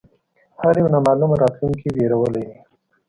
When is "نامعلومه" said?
0.95-1.35